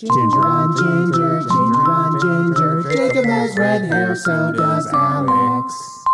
[0.00, 2.82] Ginger on ginger, ginger on ginger.
[2.90, 6.04] Jacob has red hair, so does Alex.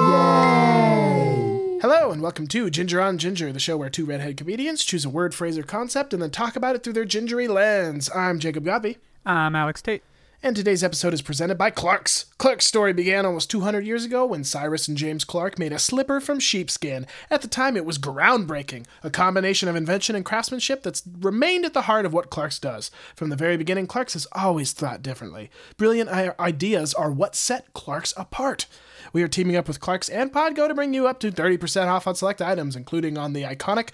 [0.00, 1.78] Yay!
[1.82, 5.10] Hello, and welcome to Ginger on Ginger, the show where two redhead comedians choose a
[5.10, 8.08] word, phrase, or concept and then talk about it through their gingery lens.
[8.14, 8.96] I'm Jacob Godby,
[9.26, 10.02] I'm Alex Tate.
[10.40, 12.26] And today's episode is presented by Clark's.
[12.38, 16.20] Clark's story began almost 200 years ago when Cyrus and James Clark made a slipper
[16.20, 17.06] from sheepskin.
[17.28, 21.74] At the time, it was groundbreaking, a combination of invention and craftsmanship that's remained at
[21.74, 22.92] the heart of what Clark's does.
[23.16, 25.50] From the very beginning, Clark's has always thought differently.
[25.76, 28.66] Brilliant ideas are what set Clark's apart.
[29.12, 32.06] We are teaming up with Clark's and Podgo to bring you up to 30% off
[32.06, 33.88] on select items, including on the iconic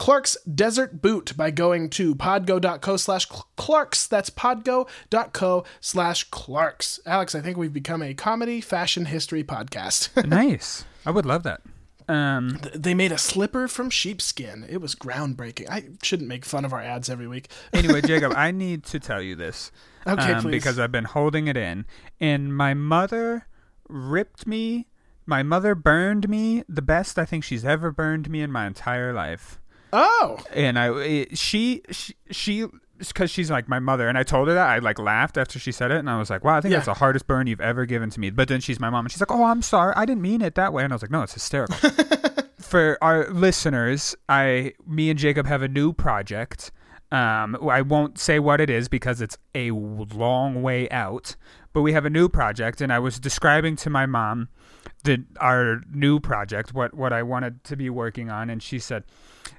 [0.00, 4.06] Clark's Desert Boot by going to podgo.co slash Clarks.
[4.06, 7.00] That's podgo.co slash Clarks.
[7.04, 10.26] Alex, I think we've become a comedy fashion history podcast.
[10.26, 10.86] nice.
[11.04, 11.60] I would love that.
[12.08, 14.64] Um, they made a slipper from sheepskin.
[14.70, 15.68] It was groundbreaking.
[15.68, 17.50] I shouldn't make fun of our ads every week.
[17.74, 19.70] anyway, Jacob, I need to tell you this.
[20.06, 20.52] Okay, um, please.
[20.52, 21.84] Because I've been holding it in.
[22.18, 23.48] And my mother
[23.86, 24.88] ripped me.
[25.26, 29.12] My mother burned me the best I think she's ever burned me in my entire
[29.12, 29.60] life.
[29.92, 32.66] Oh, And I, it, she, she, she,
[32.98, 35.72] because she's like my mother, and I told her that I like laughed after she
[35.72, 36.78] said it, and I was like, "Wow, I think Yeah.
[36.78, 39.10] that's the hardest burn you've ever given to me." But then she's my mom, and
[39.12, 41.10] she's like, "Oh, I'm sorry, I didn't mean it that way," and I was like,
[41.10, 41.76] "No, it's hysterical."
[42.60, 46.70] For our listeners, I, me and Jacob have a new project.
[47.10, 51.34] Um, I won't say what it is because it's a long way out,
[51.72, 54.48] but we have a new project, and I was describing to my mom
[55.04, 59.04] the our new project, what what I wanted to be working on, and she said,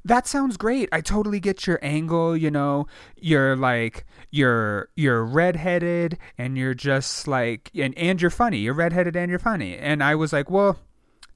[0.03, 0.89] "That sounds great.
[0.91, 2.35] I totally get your angle.
[2.35, 8.59] You know, you're like you're you're redheaded, and you're just like and and you're funny.
[8.59, 10.79] You're redheaded and you're funny." And I was like, "Well."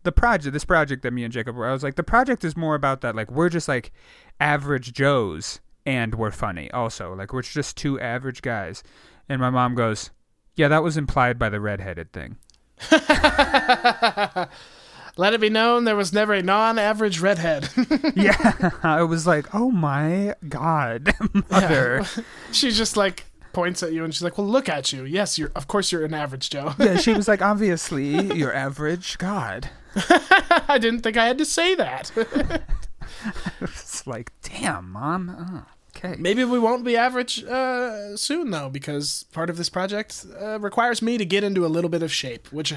[0.03, 2.55] the project this project that me and jacob were i was like the project is
[2.55, 3.91] more about that like we're just like
[4.39, 8.83] average joes and we're funny also like we're just two average guys
[9.27, 10.11] and my mom goes
[10.55, 12.38] yeah that was implied by the redheaded thing
[15.17, 17.70] let it be known there was never a non-average redhead.
[18.15, 21.14] yeah i was like oh my god
[21.49, 22.03] mother
[22.52, 25.05] she just like points at you and she's like, "Well, look at you.
[25.05, 25.49] Yes, you're.
[25.55, 29.70] Of course, you're an average Joe." yeah she was like obviously you're average god
[30.67, 32.11] I didn't think I had to say that.
[33.61, 35.65] it's like damn mom oh,
[35.95, 40.59] okay Maybe we won't be average uh, soon, though, because part of this project uh,
[40.59, 42.73] requires me to get into a little bit of shape, which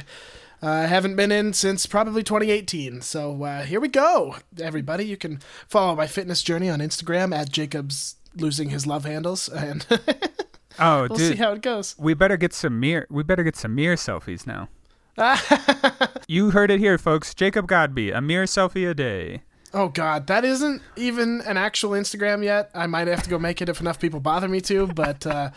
[0.63, 3.01] uh, I haven't been in since probably 2018.
[3.03, 5.05] So uh, here we go, everybody.
[5.05, 9.87] You can follow my fitness journey on Instagram at Jacob's losing his love handles, and
[10.79, 11.97] oh we'll dude see how it goes.
[11.99, 14.69] we better get some mirror we better get some mirror selfies now
[16.29, 19.43] you heard it here folks jacob godby a mirror selfie a day
[19.75, 22.71] Oh God, that isn't even an actual Instagram yet.
[22.75, 25.51] I might have to go make it if enough people bother me to, but uh,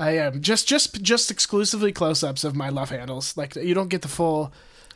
[0.00, 3.36] I am just just just exclusively close-ups of my love handles.
[3.36, 4.52] Like you don't get the full.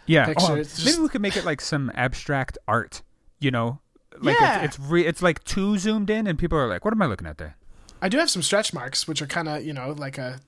[0.06, 0.46] yeah picture.
[0.52, 3.02] oh, It's maybe we could make it like some abstract art
[3.40, 3.78] you know
[4.20, 4.62] like Yeah.
[4.64, 7.06] it's it's, re- it's like too zoomed in and people are like what am i
[7.06, 7.56] looking at there
[8.02, 10.40] I do have some stretch marks, which are kind of you know like a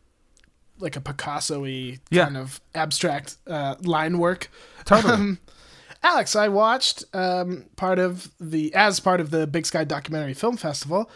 [0.79, 2.25] like a Picasso-y Yeah.
[2.25, 4.51] kind of abstract uh, line work.
[4.85, 5.39] totally Um,
[6.03, 10.57] Alex, I watched um, part of the as part of the Big Sky Documentary Film
[10.59, 11.11] Festival,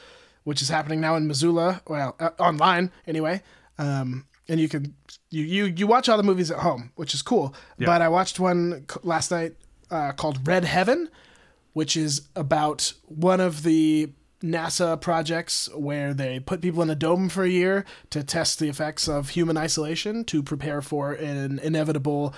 [0.44, 1.82] which is happening now in Missoula.
[1.86, 3.42] Well, uh, online anyway.
[3.78, 4.94] Um, and you can
[5.30, 7.54] you, you you watch all the movies at home, which is cool.
[7.86, 9.54] But I watched one last night
[9.90, 11.08] uh, called Red Heaven,
[11.72, 14.12] which is about one of the
[14.42, 18.68] NASA projects where they put people in a dome for a year to test the
[18.68, 22.34] effects of human isolation to prepare for an inevitable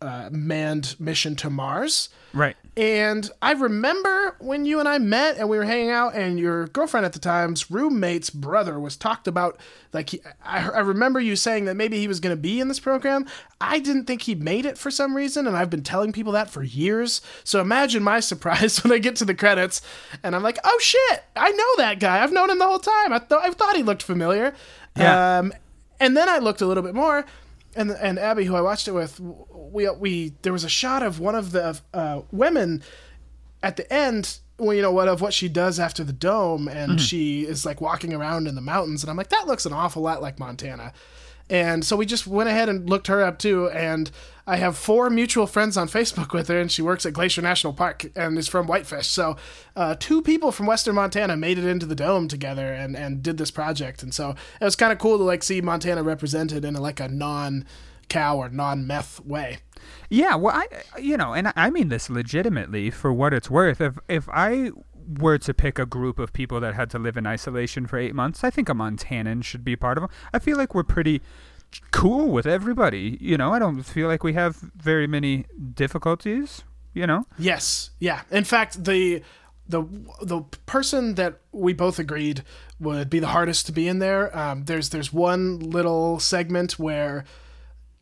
[0.00, 2.08] uh, manned mission to Mars.
[2.32, 6.38] right And I remember when you and I met and we were hanging out, and
[6.38, 9.60] your girlfriend at the time's roommate's brother was talked about.
[9.92, 12.68] Like, he, I, I remember you saying that maybe he was going to be in
[12.68, 13.26] this program.
[13.60, 16.48] I didn't think he made it for some reason, and I've been telling people that
[16.48, 17.20] for years.
[17.44, 19.82] So imagine my surprise when I get to the credits
[20.22, 22.22] and I'm like, oh shit, I know that guy.
[22.22, 23.12] I've known him the whole time.
[23.12, 24.54] I, th- I thought he looked familiar.
[24.96, 25.38] Yeah.
[25.38, 25.52] Um,
[26.00, 27.24] and then I looked a little bit more,
[27.74, 31.20] and and Abby, who I watched it with, we we there was a shot of
[31.20, 32.82] one of the uh, women
[33.62, 34.38] at the end.
[34.58, 37.80] Well, you know what of what she does after the dome, and she is like
[37.80, 40.92] walking around in the mountains, and I'm like, that looks an awful lot like Montana.
[41.50, 43.68] And so we just went ahead and looked her up too.
[43.70, 44.10] And
[44.46, 47.72] I have four mutual friends on Facebook with her, and she works at Glacier National
[47.72, 49.06] Park and is from Whitefish.
[49.06, 49.36] So
[49.76, 53.38] uh, two people from Western Montana made it into the dome together and, and did
[53.38, 54.02] this project.
[54.02, 56.98] And so it was kind of cool to like see Montana represented in a, like
[57.00, 57.64] a non
[58.08, 59.58] cow or non meth way.
[60.08, 60.66] Yeah, well, I
[61.00, 63.80] you know, and I- mean this legitimately for what it's worth.
[63.80, 64.70] If if I
[65.18, 68.14] were to pick a group of people that had to live in isolation for eight
[68.14, 70.10] months, I think a Montanan should be part of them.
[70.32, 71.20] I feel like we're pretty
[71.90, 73.18] cool with everybody.
[73.20, 76.64] You know, I don't feel like we have very many difficulties.
[76.94, 78.22] You know, Yes, yeah.
[78.30, 79.22] In fact, the
[79.66, 79.82] the
[80.20, 82.42] the person that we both agreed
[82.78, 84.36] would be the hardest to be in there.
[84.36, 87.24] Um, there's there's one little segment where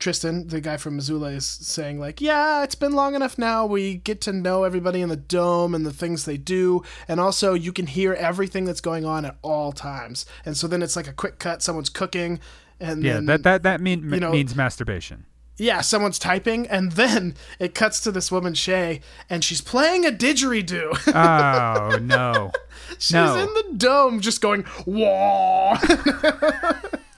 [0.00, 3.66] Tristan, the guy from Missoula, is saying like, "Yeah, it's been long enough now.
[3.66, 7.54] We get to know everybody in the dome and the things they do, and also
[7.54, 11.06] you can hear everything that's going on at all times." And so then it's like
[11.06, 11.62] a quick cut.
[11.62, 12.40] Someone's cooking,
[12.80, 15.26] and yeah, then, that that that mean, you know- means masturbation.
[15.58, 20.10] yeah, someone's typing, and then it cuts to this woman Shay, and she's playing a
[20.10, 20.96] didgeridoo.
[21.14, 22.50] Oh no.
[22.98, 23.36] She's No.
[23.36, 25.74] in the dome just going, whoa.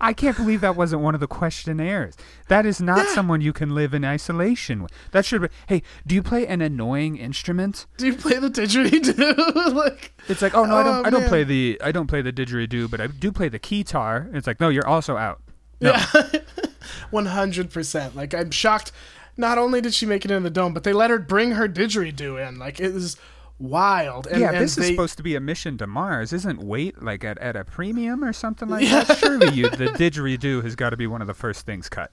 [0.00, 2.16] I can't believe that wasn't one of the questionnaires.
[2.48, 3.14] That is not Yeah.
[3.14, 4.92] someone you can live in isolation with.
[5.12, 5.48] That should be.
[5.66, 7.86] Hey, do you play an annoying instrument?
[7.96, 9.74] Do you play the didgeridoo?
[9.74, 10.96] like, It's like, oh no, I don't.
[10.96, 11.28] Oh, I don't man.
[11.28, 11.80] play the.
[11.82, 14.34] I don't play the didgeridoo, but I do play the keytar.
[14.34, 15.40] It's like, no, you're also out.
[15.80, 15.92] No.
[15.92, 16.06] yeah.
[17.12, 18.14] 100%.
[18.14, 18.92] Like, I'm shocked.
[19.36, 21.68] Not only did she make it in the dome, but they let her bring her
[21.68, 22.58] didgeridoo in.
[22.58, 23.16] Like, it was
[23.60, 24.26] wild.
[24.26, 26.32] And, yeah, and this is they- supposed to be a mission to Mars.
[26.32, 29.18] Isn't weight like at, at a premium or something like that?
[29.18, 32.10] Surely you, the didgeridoo has got to be one of the first things cut.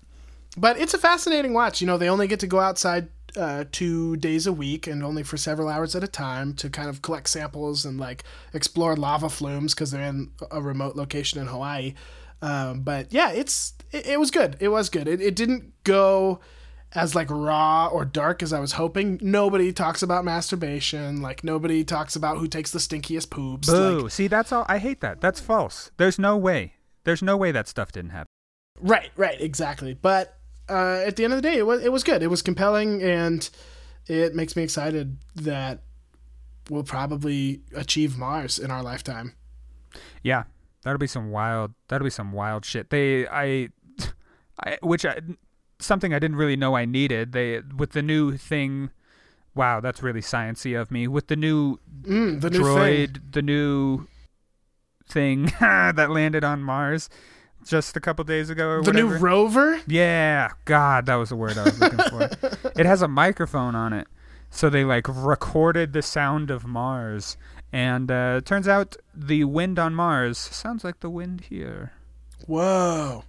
[0.58, 1.82] But it's a fascinating watch.
[1.82, 5.24] You know, they only get to go outside uh, two days a week and only
[5.24, 8.24] for several hours at a time to kind of collect samples and like
[8.54, 11.94] explore lava flumes because they're in a remote location in Hawaii.
[12.42, 14.58] Um, but yeah, it's it, it was good.
[14.60, 15.08] It was good.
[15.08, 16.40] It, it didn't go
[16.94, 19.20] as like raw or dark as I was hoping.
[19.22, 21.22] Nobody talks about masturbation.
[21.22, 23.70] Like nobody talks about who takes the stinkiest poops.
[23.70, 24.02] Boo!
[24.02, 24.66] Like, See, that's all.
[24.68, 25.22] I hate that.
[25.22, 25.92] That's false.
[25.98, 26.74] There's no way.
[27.04, 28.28] There's no way that stuff didn't happen.
[28.80, 29.94] Right, right, exactly.
[29.94, 30.38] But
[30.70, 32.22] uh, at the end of the day, it was it was good.
[32.22, 33.50] It was compelling, and
[34.08, 35.82] it makes me excited that
[36.70, 39.34] we'll probably achieve Mars in our lifetime.
[40.24, 40.44] Yeah,
[40.84, 41.74] that'll be some wild.
[41.88, 42.90] That'll be some wild shit.
[42.90, 43.70] They, I,
[44.64, 45.20] I, which I,
[45.80, 47.32] something I didn't really know I needed.
[47.32, 48.90] They with the new thing.
[49.56, 51.08] Wow, that's really sciency of me.
[51.08, 53.24] With the new Mm, the new droid, thing.
[53.32, 54.08] the new
[55.10, 57.10] thing that landed on Mars
[57.66, 59.82] just a couple days ago or The new rover.
[59.88, 62.70] yeah, God, that was the word I was looking for.
[62.80, 64.08] it has a microphone on it,
[64.50, 67.36] so they like recorded the sound of Mars,
[67.74, 71.94] and uh, turns out the wind on Mars sounds like the wind here.
[72.46, 73.24] Whoa,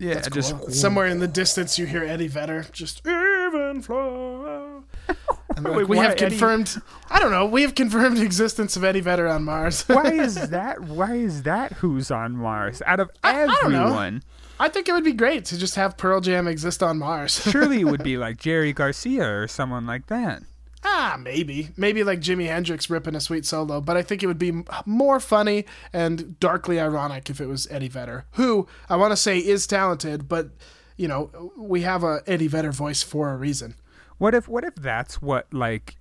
[0.00, 0.70] Yeah, that's just cool.
[0.70, 4.84] Somewhere in the distance, you hear Eddie Vedder just even flow.
[5.56, 6.80] And Wait, like, we have Eddie- confirmed.
[7.10, 7.44] I don't know.
[7.44, 9.82] We have confirmed the existence of Eddie Vedder on Mars.
[9.88, 10.80] why is that?
[10.80, 11.72] Why is that?
[11.72, 12.80] Who's on Mars?
[12.86, 14.22] Out of I everyone,
[14.60, 17.42] I think it would be great to just have Pearl Jam exist on Mars.
[17.50, 20.44] surely it would be like Jerry Garcia or someone like that.
[20.82, 21.70] Ah, maybe.
[21.76, 25.20] Maybe like Jimi Hendrix ripping a sweet solo, but I think it would be more
[25.20, 29.66] funny and darkly ironic if it was Eddie Vedder, who I want to say is
[29.66, 30.50] talented, but
[30.96, 33.74] you know, we have a Eddie Vedder voice for a reason.
[34.18, 35.96] What if what if that's what like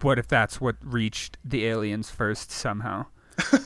[0.00, 3.06] what if that's what reached the aliens first somehow?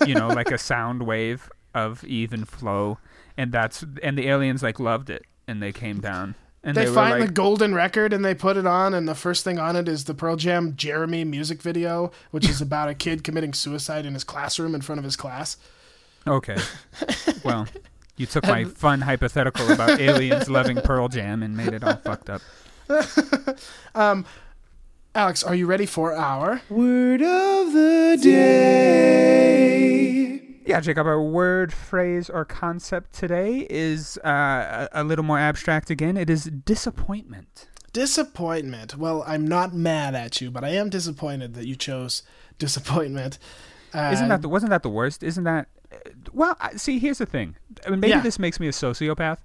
[0.06, 2.98] you know, like a sound wave of even flow
[3.36, 6.92] and that's and the aliens like loved it and they came down and They, they,
[6.92, 9.76] find like the golden record and they put it on, and the first thing on
[9.76, 14.06] it is the Pearl Jam Jeremy music video, which is about a kid committing suicide
[14.06, 15.56] in his classroom in front of his class.
[16.26, 16.56] Okay.
[17.44, 17.66] well,
[18.16, 22.30] you took my fun hypothetical about aliens loving Pearl Jam and made it all fucked
[22.30, 22.42] up.
[23.94, 24.24] Um,
[25.14, 30.01] Alex, are you ready for our Word of the day.
[30.64, 36.16] Yeah, Jacob, our word, phrase, or concept today is uh, a, little more abstract again.
[36.16, 37.68] It is disappointment.
[37.92, 38.96] disappointment?
[38.96, 42.22] Well, I'm not mad at you, but I am disappointed that you chose
[42.58, 43.38] disappointment.
[43.92, 45.22] Uh, Isn't that the, wasn't that the worst?
[45.22, 45.96] Isn't that uh,
[46.32, 46.56] well?
[46.76, 47.56] See, here's the thing.
[47.86, 48.20] I mean, maybe Yeah.
[48.20, 49.38] this makes me a sociopath.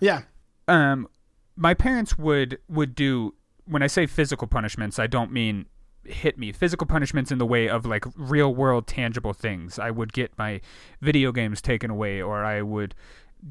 [0.00, 0.22] yeah?
[0.68, 1.08] Um,
[1.56, 3.34] my parents would would do
[3.64, 4.98] when I say physical punishments.
[4.98, 5.66] I don't mean
[6.08, 6.52] hit me.
[6.52, 9.78] Physical punishments in the way of like real world tangible things.
[9.78, 10.60] I would get my
[11.00, 12.94] video games taken away, or I would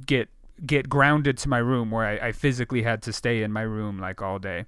[0.06, 0.30] get
[0.66, 4.00] get grounded to my room where I, I physically had to stay in my room
[4.00, 4.66] like all day.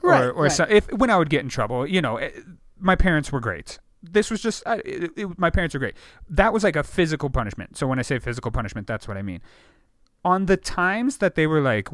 [0.00, 0.52] Right, or or right.
[0.52, 2.30] so, if when I would get in trouble, you know, eh,
[2.78, 3.78] my parents were great.
[4.02, 5.94] This was just I, it, it, my parents are great.
[6.28, 7.76] That was like a physical punishment.
[7.76, 9.40] So when I say physical punishment, that's what I mean.
[10.24, 11.88] On the times that they were like,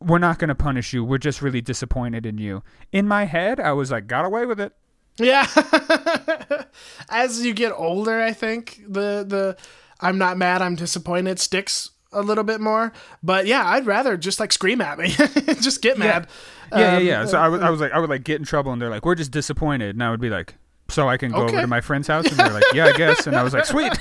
[0.00, 1.04] "We're not going to punish you.
[1.04, 4.60] We're just really disappointed in you." In my head, I was like, "Got away with
[4.60, 4.74] it."
[5.18, 5.46] Yeah.
[7.08, 9.56] As you get older, I think the the
[10.00, 12.92] I'm not mad, I'm disappointed sticks a little bit more.
[13.22, 15.08] But yeah, I'd rather just like scream at me,
[15.60, 16.26] just get mad.
[16.72, 17.24] Yeah, Um, yeah, yeah.
[17.26, 19.04] So I would, I was like, I would like get in trouble, and they're like,
[19.04, 20.54] "We're just disappointed," and I would be like,
[20.88, 21.52] so I can go Okay.
[21.54, 22.26] over to my friend's house.
[22.26, 23.26] And they're like, yeah, I guess.
[23.26, 23.92] And I was like, sweet.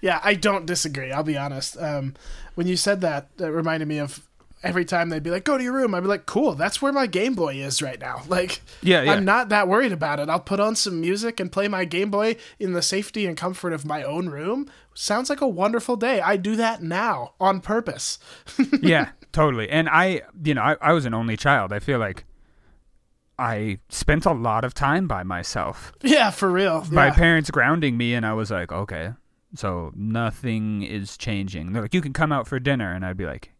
[0.00, 1.12] Yeah, I don't disagree.
[1.12, 1.76] I'll be honest.
[1.80, 2.14] Um,
[2.54, 4.26] when you said that, that reminded me of
[4.62, 6.92] every time they'd be like, "Go to your room." I'd be like, "Cool, that's where
[6.92, 9.12] my Game Boy is right now." Like, Yeah, yeah.
[9.12, 10.28] I'm not that worried about it.
[10.28, 13.72] I'll put on some music and play my Game Boy in the safety and comfort
[13.72, 14.68] of my own room.
[14.94, 16.20] Sounds like a wonderful day.
[16.20, 18.18] I do that now on purpose.
[18.82, 19.68] yeah, totally.
[19.70, 21.72] And I, you know, I, I was an only child.
[21.72, 22.24] I feel like
[23.38, 25.92] I spent a lot of time by myself.
[26.02, 26.84] Yeah, for real.
[26.90, 27.14] My Yeah.
[27.14, 29.12] parents grounding me, and I was like, okay,
[29.54, 31.72] so nothing is changing.
[31.72, 33.52] They're like, you can come out for dinner, and I'd be like.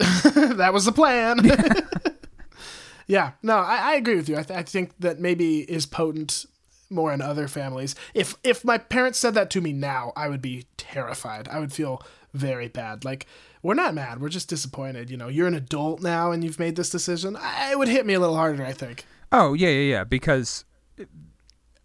[0.56, 1.38] that was the plan.
[3.06, 4.36] yeah, no, I, I agree with you.
[4.36, 6.46] I, th- I think that maybe is potent
[6.88, 7.94] more in other families.
[8.14, 11.48] If if my parents said that to me now, I would be terrified.
[11.48, 12.02] I would feel
[12.32, 13.04] very bad.
[13.04, 13.26] Like
[13.62, 15.10] we're not mad, we're just disappointed.
[15.10, 17.36] You know, you're an adult now and you've made this decision.
[17.36, 18.64] I, it would hit me a little harder.
[18.64, 19.04] I think.
[19.30, 20.04] Oh yeah, yeah, yeah.
[20.04, 20.64] Because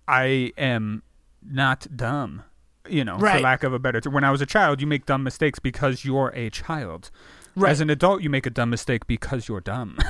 [0.08, 1.04] I am
[1.44, 2.44] not dumb.
[2.88, 4.14] You know, for lack of a better term.
[4.14, 7.10] When I was a child, you make dumb mistakes because you're a child.
[7.56, 7.72] Right.
[7.72, 9.98] As an adult, you make a dumb mistake because you're dumb.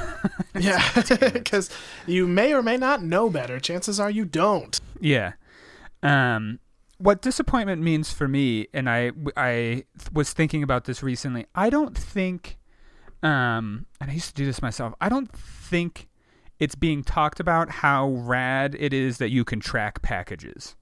[0.57, 0.81] Yeah,
[1.33, 1.69] because
[2.07, 3.59] you may or may not know better.
[3.59, 4.79] Chances are you don't.
[5.01, 5.33] Yeah.
[6.01, 6.59] Um,
[6.97, 9.83] what disappointment means for me, and I I
[10.13, 11.45] was thinking about this recently.
[11.53, 12.57] I don't think,
[13.21, 14.93] um, and I used to do this myself.
[15.01, 16.07] I don't think
[16.59, 20.75] it's being talked about how rad it is that you can track packages.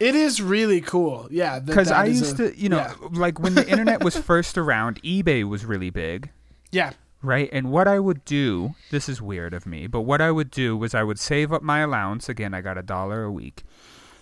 [0.00, 1.26] It is really cool.
[1.30, 2.94] Yeah, Because I used a- to, you know, yeah.
[3.12, 6.30] like when the internet was first around, eBay was really big.
[6.70, 6.92] yeah.
[7.20, 7.48] Right.
[7.52, 10.76] And what I would do, this is weird of me, but what I would do
[10.76, 12.28] was I would save up my allowance.
[12.28, 13.64] Again, I got a dollar a week.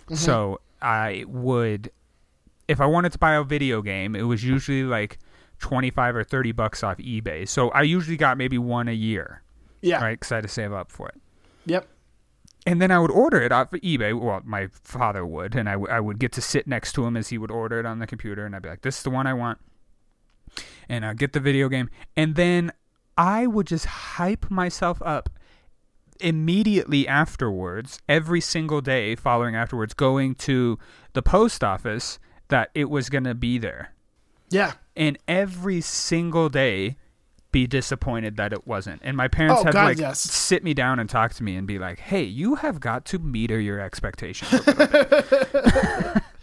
[0.05, 0.15] Mm-hmm.
[0.15, 1.91] So I would,
[2.67, 5.19] if I wanted to buy a video game, it was usually like
[5.59, 7.47] 25 or 30 bucks off eBay.
[7.47, 9.43] So I usually got maybe one a year,
[9.83, 10.01] Yeah.
[10.01, 10.19] right?
[10.19, 11.21] Because I had to save up for it.
[11.67, 11.87] Yep.
[12.67, 14.13] And then I would order it off of eBay.
[14.19, 17.15] Well, my father would, and I, w- I would get to sit next to him
[17.15, 19.09] as he would order it on the computer, and I'd be like, "This is the
[19.09, 19.59] one I want,"
[20.89, 22.71] and I'd get the video game, and then
[23.17, 25.29] I would just hype myself up
[26.19, 30.77] immediately afterwards, every single day following afterwards, going to
[31.13, 32.19] the post office
[32.49, 33.93] that it was gonna be there,
[34.49, 34.73] Yeah.
[34.95, 36.97] and every single day
[37.51, 39.01] be disappointed that it wasn't.
[39.03, 40.19] And my parents Oh, had to God, like yes.
[40.19, 43.19] sit me down and talk to me and be like, "Hey, you have got to
[43.19, 44.73] meter your expectations." a
[46.13, 46.23] bit."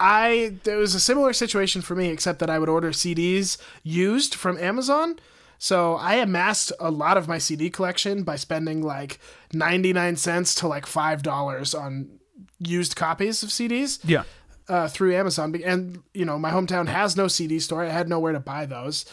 [0.00, 4.34] I there was a similar situation for me, except that I would order CDs used
[4.34, 5.18] from Amazon.
[5.58, 9.20] So I amassed a lot of my CD collection by spending like
[9.52, 12.18] ninety nine cents to like five dollars on
[12.58, 14.24] used copies of CDs yeah.
[14.68, 15.54] uh, through Amazon.
[15.64, 17.84] And you know, my hometown has no CD store.
[17.84, 19.04] I had nowhere to buy those,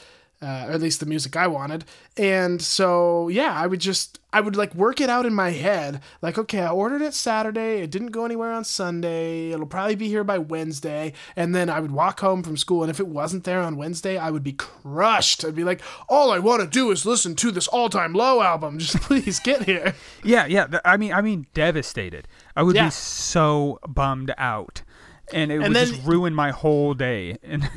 [0.41, 1.85] uh, or at least the music I wanted.
[2.17, 6.01] And so, yeah, I would just, I would like work it out in my head.
[6.21, 7.81] Like, okay, I ordered it Saturday.
[7.81, 9.51] It didn't go anywhere on Sunday.
[9.51, 11.13] It'll probably be here by Wednesday.
[11.35, 14.17] And then I would walk home from school, and if it wasn't there on Wednesday,
[14.17, 15.45] I would be crushed.
[15.45, 18.79] I'd be like, all I want to do is listen to this all-time low album.
[18.79, 19.93] Just please get here.
[20.23, 20.67] Yeah, yeah.
[20.83, 22.27] I mean, I mean, devastated.
[22.55, 22.85] I would Yeah.
[22.87, 24.81] be so bummed out,
[25.33, 27.37] and it And would then- just ruin my whole day.
[27.43, 27.69] And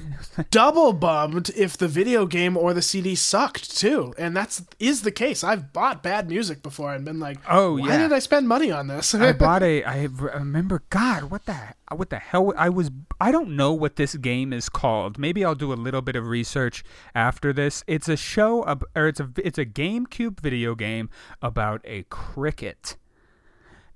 [0.51, 5.11] double bummed if the video game or the CD sucked too, and that's is the
[5.13, 5.45] case.
[5.45, 7.99] I've bought bad music before and been like, Oh, why yeah.
[7.99, 9.85] did I spend money on this?" I bought a.
[9.85, 10.83] I remember.
[10.91, 11.57] God, what the
[11.95, 12.53] what the hell?
[12.57, 12.91] I was.
[13.21, 15.19] I don't know what this game is called.
[15.19, 16.85] Maybe I'll do a little bit of research
[17.15, 17.85] after this.
[17.87, 18.63] It's a show,
[18.97, 21.11] or it's a it's a GameCube video game
[21.43, 22.97] about a cricket.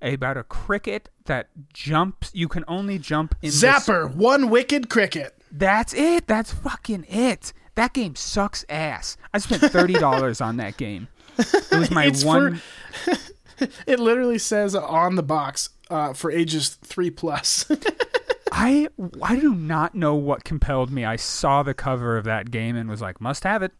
[0.01, 2.31] About a cricket that jumps.
[2.33, 5.35] You can only jump in this- Zapper, one wicked cricket.
[5.51, 6.27] That's it.
[6.27, 7.53] That's fucking it.
[7.75, 9.17] That game sucks ass.
[9.33, 11.07] I spent thirty dollars on that game.
[11.37, 12.61] It was my one.
[13.05, 13.15] for-
[13.85, 17.69] It literally says on the box uh, for ages three plus.
[18.53, 18.87] I
[19.21, 21.03] I do not know what compelled me.
[21.03, 23.73] I saw the cover of that game and was like, must have it.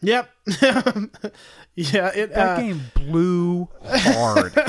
[0.00, 0.30] yep.
[1.74, 2.10] yeah.
[2.14, 4.67] It That uh, game blew hard.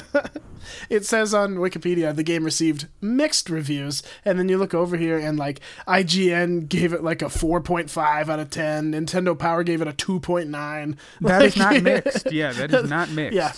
[0.90, 5.18] It says on Wikipedia the game received mixed reviews, and then you look over here
[5.18, 8.94] and like IGN gave it like a four point five out of ten.
[8.94, 10.98] Nintendo Power gave it a two point nine.
[11.22, 12.32] That is not mixed.
[12.32, 13.36] Yeah, that is not mixed.
[13.36, 13.54] Yeah.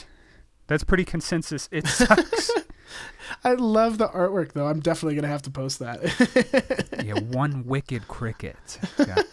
[0.68, 1.68] That's pretty consensus.
[1.72, 2.52] It sucks.
[3.44, 4.68] I love the artwork though.
[4.68, 6.02] I'm definitely gonna have to post that.
[7.06, 8.80] yeah, one wicked cricket.
[8.98, 9.26] God.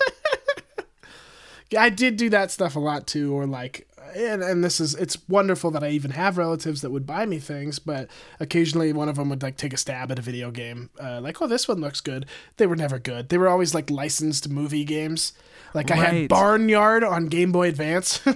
[1.76, 5.16] I did do that stuff a lot too, or like, and, and this is it's
[5.28, 8.08] wonderful that I even have relatives that would buy me things, but
[8.40, 11.40] occasionally one of them would like take a stab at a video game, uh, like,
[11.42, 12.26] oh, this one looks good.
[12.56, 13.28] They were never good.
[13.28, 15.32] They were always like licensed movie games.
[15.74, 18.20] Like I had Barnyard on Game Boy Advance.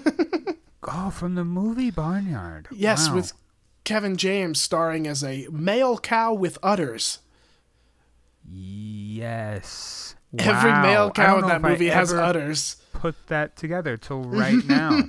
[0.85, 2.67] Oh, from the movie Barnyard.
[2.73, 3.14] yes, Wow.
[3.14, 3.33] with
[3.85, 7.21] Kevin James starring as a male cow with udders.
[8.50, 10.14] Yes.
[10.33, 10.45] Wow.
[10.45, 12.76] Every male cow in that movie has ever udders.
[13.02, 15.00] Put that together till right now.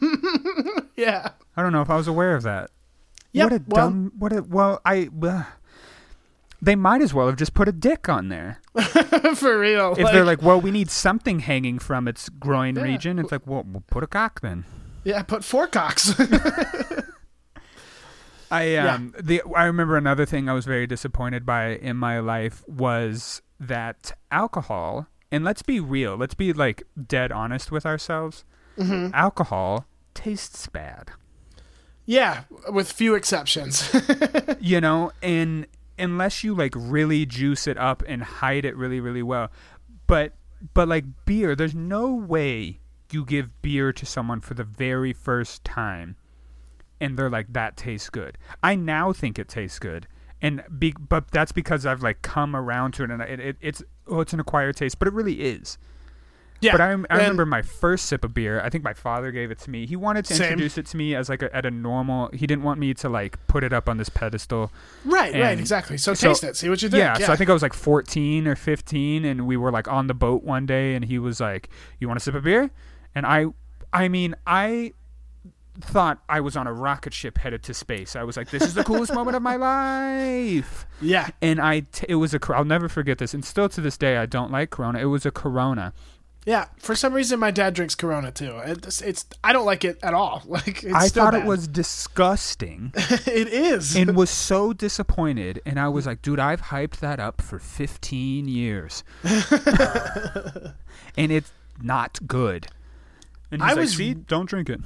[0.95, 1.29] Yeah.
[1.55, 2.71] I don't know if I was aware of that.
[3.33, 4.11] Yep, What a well- dumb.
[4.17, 4.81] What a well.
[4.83, 5.09] I.
[5.21, 5.43] Uh,
[6.61, 8.61] they might as well have just put a dick on there.
[9.35, 9.91] For real.
[9.97, 12.83] If they're like, well, we need something hanging from its groin Yeah.
[12.83, 14.63] region, it's like, well, we'll put a cock then.
[15.03, 16.15] yeah, put four cocks.
[18.51, 18.93] I Yeah.
[18.95, 23.41] um the I remember another thing I was very disappointed by in my life was
[23.59, 28.45] that alcohol and let's be real, let's be like dead honest with ourselves.
[28.77, 29.13] Mm-hmm.
[29.15, 31.09] Alcohol tastes bad.
[32.05, 33.91] yeah, with few exceptions.
[34.59, 35.65] you know, and
[35.97, 39.49] unless you like really juice it up and hide it really really well.
[40.05, 40.33] But
[40.75, 42.79] but like beer, there's no way
[43.11, 46.15] you give beer to someone for the very first time
[47.01, 48.37] and they're like that tastes good.
[48.61, 50.07] I now think it tastes good.
[50.41, 53.81] And be, but that's because I've like come around to it and it, it it's
[54.07, 55.77] oh it's an acquired taste, but it really is.
[56.61, 56.71] yeah.
[56.71, 58.61] But I, I remember my first sip of beer.
[58.61, 59.85] I think my father gave it to me.
[59.85, 60.43] He wanted to Same.
[60.53, 62.29] introduce it to me as like a, at a normal.
[62.33, 64.71] He didn't want me to like put it up on this pedestal.
[65.03, 65.97] Right, right, and- exactly.
[65.97, 66.55] So, so- taste it.
[66.55, 66.99] See what you think.
[66.99, 70.07] Yeah, so I think I was like 14 or 15, and we were like on
[70.07, 71.69] the boat one day, and he was like,
[71.99, 72.71] "You want a sip of beer?"
[73.15, 73.47] And I,
[73.91, 74.93] I mean, I
[75.79, 78.15] thought I was on a rocket ship headed to space.
[78.15, 81.31] I was like, "This is the coolest moment of my life." Yeah.
[81.41, 82.39] And I, t- it was a.
[82.55, 84.99] I'll never forget this, and still to this day, I don't like Corona.
[84.99, 85.91] It was a Corona.
[86.45, 86.67] Yeah.
[86.77, 88.57] For some reason, my dad drinks Corona too.
[88.65, 90.43] It's, it's I don't like it at all.
[90.53, 92.91] Like it's I still thought it was disgusting.
[92.95, 93.95] it is.
[93.95, 96.09] and was so disappointed and i was mm.
[96.09, 99.03] like dude i've hyped that up for 15 years
[101.17, 101.51] and it's
[101.81, 102.67] not good
[103.49, 104.79] and I like, was- don't drink it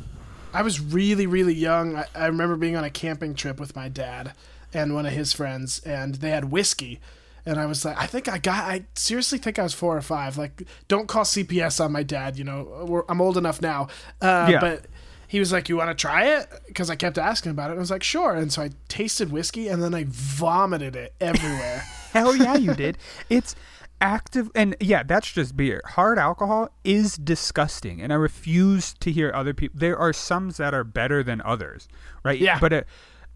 [0.58, 1.96] I was really, really young.
[1.98, 4.34] I, I remember being on a camping trip with my dad
[4.74, 7.00] and one of his friends, and they had whiskey.
[7.46, 10.02] And I was like, I think I got, I seriously think I was four or
[10.02, 10.36] five.
[10.36, 13.88] Like, don't call CPS on my dad, you know, we're, I'm old enough now.
[14.20, 14.60] Uh, Yeah.
[14.60, 14.88] But
[15.28, 16.48] he was like, You want to try it?
[16.66, 17.74] Because I kept asking about it.
[17.74, 18.34] And I was like, Sure.
[18.34, 21.84] And so I tasted whiskey and then I vomited it everywhere.
[22.14, 22.98] hell yeah you did
[23.30, 23.54] it's
[24.00, 29.32] active and yeah that's just beer hard alcohol is disgusting and i refuse to hear
[29.34, 31.88] other people there are some that are better than others
[32.24, 32.60] right Yeah.
[32.60, 32.86] but a,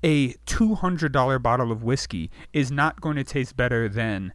[0.03, 4.33] a $200 bottle of whiskey is not going to taste better than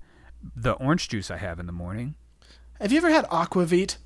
[0.57, 2.17] the orange juice i have in the morning
[2.81, 3.99] Have you ever had Aquavit?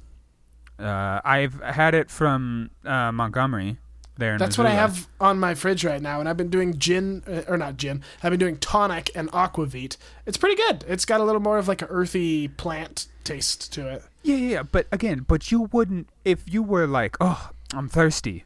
[0.78, 3.76] Uh, I've had it from uh, Montgomery.
[4.20, 7.22] There, That's what I have on my fridge right now, and I've been doing gin
[7.26, 8.02] uh, or not gin.
[8.22, 9.96] I've been doing tonic and aquavit.
[10.26, 10.84] It's pretty good.
[10.86, 14.02] It's got a little more of like an earthy plant taste to it.
[14.22, 14.62] Yeah, yeah, yeah.
[14.62, 18.44] But again, but you wouldn't if you were like, oh, I'm thirsty.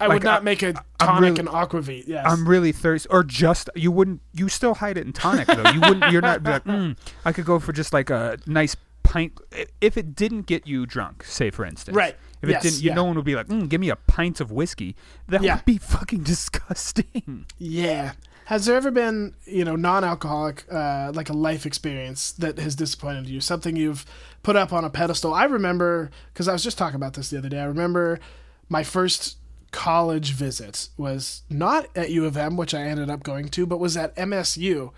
[0.00, 2.04] I Like, would not I- make a tonic really- and aquavit.
[2.08, 4.22] Yes, I'm really thirsty, or just you wouldn't.
[4.32, 5.70] You still hide it in tonic though.
[5.70, 6.10] You wouldn't.
[6.10, 9.38] You're not like, mm, I could go for just like a nice pint.
[9.80, 12.16] If it didn't get you drunk, say for instance, Right.
[12.44, 12.94] If it Yes, didn't, you, yeah.
[12.94, 14.94] no one would be like, mm, give me a pint of whiskey.
[15.28, 15.56] That Yeah.
[15.56, 17.46] would be fucking disgusting.
[17.58, 18.12] yeah.
[18.46, 23.26] Has there ever been, you know, non-alcoholic, uh, like a life experience that has disappointed
[23.26, 23.40] you?
[23.40, 24.04] Something you've
[24.42, 25.32] put up on a pedestal?
[25.32, 27.58] I remember because I was just talking about this the other day.
[27.60, 28.20] I remember
[28.68, 29.38] my first
[29.70, 33.80] college visit was not at U of M, which I ended up going to, but
[33.80, 34.90] was at MSU,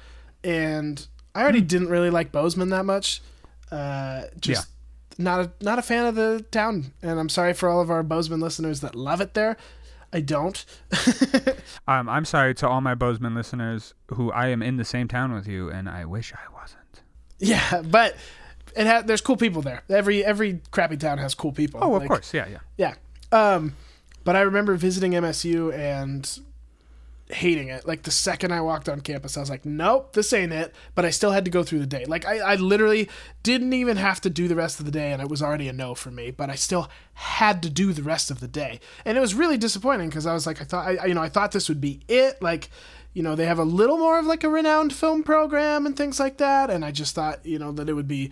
[0.42, 3.22] and I already didn't really like Bozeman that much.
[3.70, 4.68] Uh, just
[5.18, 8.02] not a not a fan of the town, and I'm sorry for all of our
[8.02, 9.57] Bozeman listeners that love it there.
[10.12, 10.64] I don't.
[11.88, 15.33] Um, I'm sorry to all my Bozeman listeners who I am in the same town
[15.33, 17.02] with you, and I wish I wasn't.
[17.38, 18.16] Yeah, but
[18.76, 19.83] it ha- there's cool people there.
[19.88, 21.79] Every every crappy town has cool people.
[21.83, 22.59] Oh, of Like, course, yeah, yeah.
[22.76, 22.94] Yeah.
[23.55, 23.76] Um,
[24.24, 26.40] but I remember visiting MSU and
[27.28, 27.86] hating it.
[27.86, 30.74] Like the second I walked on campus, I was like, nope, this ain't it.
[30.94, 32.04] But I still had to go through the day.
[32.04, 33.08] Like I, I literally
[33.42, 35.72] didn't even have to do the rest of the day, and it was already a
[35.72, 36.30] no for me.
[36.30, 39.56] But I still had to do the rest of the day, and it was really
[39.58, 42.00] disappointing because I was like, I thought, I, you know, I thought this would be
[42.08, 42.40] it.
[42.40, 42.70] Like.
[43.12, 46.20] You know, they have a little more of like a renowned film program and things
[46.20, 46.68] like that.
[46.68, 48.30] And I just thought, you know, that it would be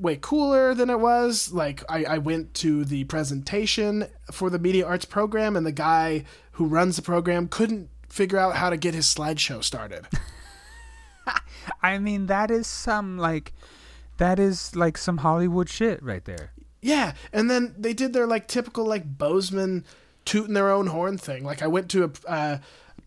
[0.00, 1.52] way cooler than it was.
[1.52, 6.24] Like I, I went to the presentation for the media arts program, and the guy
[6.52, 10.06] who runs the program couldn't figure out how to get his slideshow started.
[11.82, 13.52] I mean, that is some like,
[14.16, 16.52] that is like some Hollywood shit right there.
[16.80, 19.84] yeah, and then they did their like typical like Bozeman
[20.24, 21.44] tooting their own horn thing.
[21.44, 22.30] Like I went to a.
[22.30, 22.58] Uh,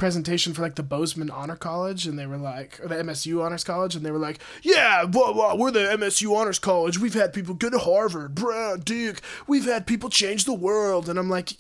[0.02, 3.64] presentation for like the Bozeman Honor College and they were like or the MSU Honors
[3.64, 7.34] College and they were like yeah blah, blah, we're the MSU Honors College we've had
[7.34, 11.54] people go to Harvard Brown Duke we've had people change the world and I'm like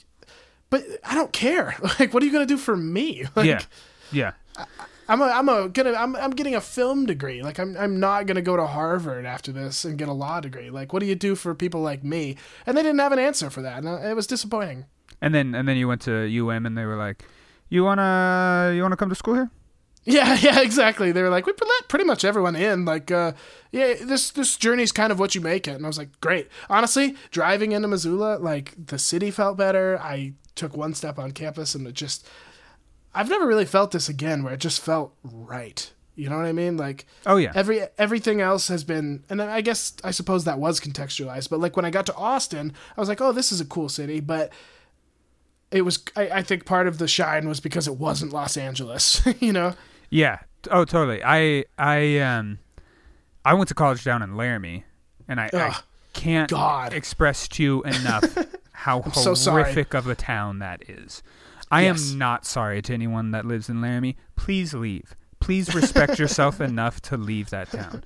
[0.71, 3.61] but I don't care like what are you gonna do for me like Yeah.
[4.11, 4.31] Yeah.
[5.07, 7.43] I'm a, I'm a gonna I'm, I'm getting a film degree.
[7.43, 10.71] Like I'm I'm not gonna go to Harvard after this and get a law degree.
[10.71, 12.37] Like what do you do for people like me?
[12.65, 14.85] And they didn't have an answer for that, and it was disappointing.
[15.21, 17.23] And then and then you went to UM and they were like,
[17.71, 19.49] "You wanna you wanna come to school here?"
[20.03, 21.11] Yeah, yeah, exactly.
[21.11, 22.85] They were like, we let pretty much everyone in.
[22.85, 23.33] Like, uh,
[23.71, 25.75] yeah, this this journey's kind of what you make it.
[25.75, 26.47] And I was like, great.
[26.69, 29.99] Honestly, driving into Missoula, like the city felt better.
[30.01, 32.27] I took one step on campus, and it just,
[33.13, 35.91] I've never really felt this again, where it just felt right.
[36.15, 36.77] You know what I mean?
[36.77, 37.51] Like, Oh yeah.
[37.55, 41.49] every everything else has been, and I guess I suppose that was contextualized.
[41.49, 43.87] But like when I got to Austin, I was like, oh, this is a cool
[43.89, 44.51] city, but.
[45.71, 49.21] It was, I, I think part of the shine was because it wasn't Los Angeles,
[49.39, 49.73] you know?
[50.09, 50.39] Yeah.
[50.69, 51.23] Oh, totally.
[51.23, 52.59] I I um
[53.43, 54.83] I went to college down in Laramie,
[55.27, 55.77] and I, I
[56.13, 56.93] can't God.
[56.93, 58.37] express to you enough
[58.73, 61.23] how so horrific of a town that is.
[61.71, 62.11] I Yes.
[62.11, 64.17] am not sorry to anyone that lives in Laramie.
[64.35, 65.15] Please leave.
[65.39, 68.03] Please respect yourself enough to leave that town.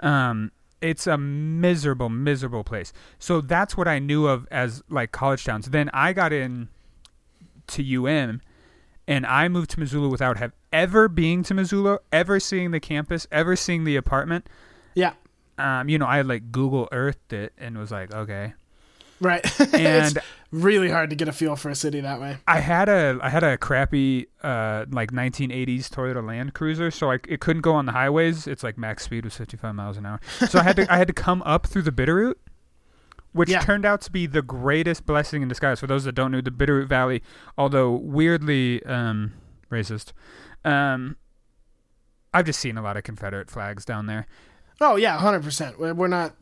[0.00, 0.50] Um,
[0.82, 2.92] it's a miserable, miserable place.
[3.18, 5.66] So that's what I knew of as like college towns.
[5.70, 6.68] Then I got in
[7.68, 8.40] to UM
[9.06, 13.26] and I moved to Missoula without have ever being to Missoula, ever seeing the campus,
[13.30, 14.48] ever seeing the apartment.
[14.94, 15.14] Yeah.
[15.58, 18.54] Um, you know, I like Google Earthed it and was like, okay.
[19.20, 19.44] Right.
[19.74, 20.18] And-
[20.50, 22.38] really hard to get a feel for a city that way.
[22.46, 27.18] I had a I had a crappy uh like 1980s Toyota Land Cruiser, so I
[27.26, 28.46] it couldn't go on the highways.
[28.46, 30.20] It's like max speed was 55 miles an hour.
[30.48, 32.34] So I had to I had to come up through the Bitterroot,
[33.34, 33.60] which Yeah.
[33.60, 35.78] turned out to be the greatest blessing in disguise.
[35.80, 37.22] For those that don't know, the Bitterroot Valley,
[37.58, 39.32] although weirdly um
[39.70, 40.12] racist,
[40.64, 41.16] um
[42.32, 44.26] I've just seen a lot of Confederate flags down there.
[44.80, 45.78] Oh yeah, hundred percent.
[45.78, 46.34] We're we're not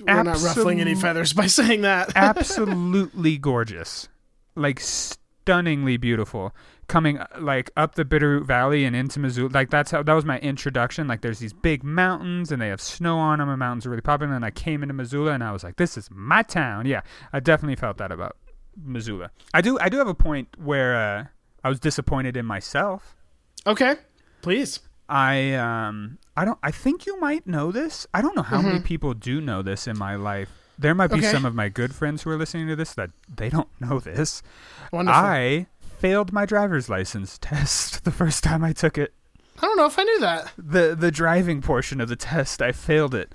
[0.00, 2.12] we're not ruffling any feathers by saying that.
[2.16, 4.08] absolutely gorgeous,
[4.54, 6.54] like stunningly beautiful.
[6.88, 10.24] Coming uh, like up the Bitterroot Valley and into Missoula, like that's how that was
[10.24, 11.06] my introduction.
[11.06, 14.00] Like there's these big mountains and they have snow on them, and mountains are really
[14.00, 14.34] popular.
[14.34, 16.86] And I came into Missoula and I was like, this is my town.
[16.86, 18.36] Yeah, I definitely felt that about
[18.82, 19.30] Missoula.
[19.52, 19.78] I do.
[19.80, 21.24] I do have a point where uh,
[21.62, 23.14] I was disappointed in myself.
[23.66, 23.96] okay,
[24.40, 24.80] please.
[25.10, 28.06] I um I don't I think you might know this.
[28.14, 30.48] I don't know how many people do know this in my life.
[30.78, 31.24] There might be Mm-hmm.
[31.24, 31.32] Okay.
[31.32, 34.42] some of my good friends who are listening to this that they don't know this.
[34.92, 35.18] Wonderful.
[35.20, 35.66] I
[35.98, 39.12] failed my driver's license test the first time I took it.
[39.58, 40.52] I don't know if I knew that.
[40.56, 43.32] The the driving portion of the test, I failed it.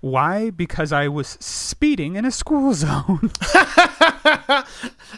[0.00, 0.50] Why?
[0.50, 3.30] Because I was speeding in a school zone.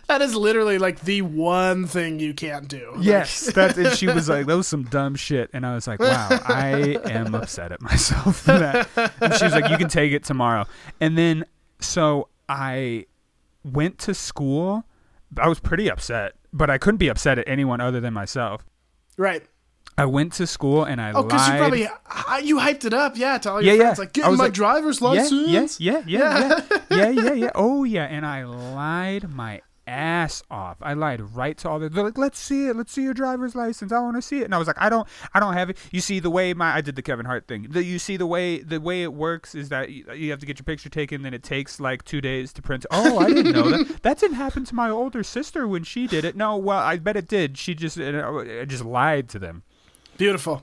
[0.06, 2.94] That is literally like the one thing you can't do.
[2.98, 6.00] yes, that and she was like, "That was some dumb shit," and I was like,
[6.00, 8.88] "Wow, I am upset at myself for that."
[9.20, 10.66] And she was like, "You can take it tomorrow."
[11.00, 11.44] And then
[11.80, 13.06] so I
[13.64, 14.84] went to school.
[15.36, 18.64] I was pretty upset, but I couldn't be upset at anyone other than myself.
[19.16, 19.44] Right.
[19.96, 21.88] I went to school and I Oh, because you probably
[22.46, 23.80] you hyped it up, yeah, to all your yeah.
[23.94, 25.80] friends, like I getting my like, driver's yeah, license.
[25.80, 27.50] yeah, yeah, yeah, yeah, yeah, yeah, yeah.
[27.56, 30.76] Oh yeah, and I lied my ass off.
[30.82, 31.88] I lied right to all the.
[31.88, 32.76] They're like, "Let's see it.
[32.76, 33.90] Let's see your driver's license.
[33.90, 35.78] I want to see it." And I was like, "I don't, I don't have it."
[35.90, 37.68] You see the way my I did the Kevin Hart thing.
[37.70, 40.46] The, you see the way the way it works is that you, you have to
[40.46, 42.84] get your picture taken, then it takes like two days to print.
[42.90, 44.02] Oh, I didn't know that.
[44.02, 46.36] That didn't happen to my older sister when she did it.
[46.36, 47.58] No, well, I bet it did.
[47.58, 49.62] She just, uh, I just lied to them.
[50.16, 50.62] Beautiful.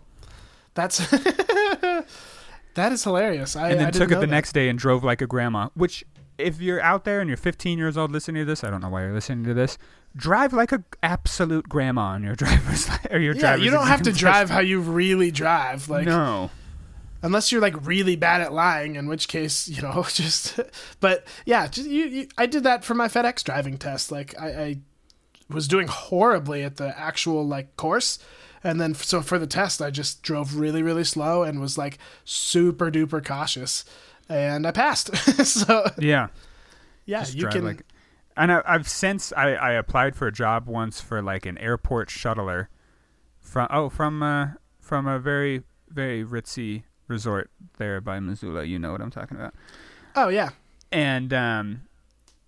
[0.74, 3.56] That's that is hilarious.
[3.56, 4.28] I and I then didn't took it the that.
[4.28, 5.70] next day and drove like a grandma.
[5.74, 6.06] Which,
[6.38, 8.90] if you're out there and you're 15 years old listening to this, I don't know
[8.90, 9.78] why you're listening to this.
[10.16, 14.02] Drive like a absolute grandma on your driver's or your Yeah, driver's you don't have
[14.04, 15.90] to drive how you really drive.
[15.90, 16.52] Like no,
[17.22, 20.60] unless you're like really bad at lying, in which case you know just.
[21.00, 24.12] But yeah, just, you, you, I did that for my FedEx driving test.
[24.12, 24.78] Like I, I
[25.50, 28.20] was doing horribly at the actual like course,
[28.64, 31.98] and then so for the test I just drove really really slow and was like
[32.24, 33.84] super duper cautious,
[34.30, 35.16] and I passed.
[35.46, 36.28] so yeah,
[37.06, 37.64] yeah, just you can.
[37.66, 37.84] like.
[38.38, 42.10] And I, I've since I, I applied for a job once for like an airport
[42.10, 42.68] shuttler,
[43.40, 44.48] from oh from uh,
[44.80, 48.66] from a very very ritzy resort there by Missoula.
[48.66, 49.54] You know what I'm talking about.
[50.16, 50.50] oh yeah,
[50.92, 51.82] and um,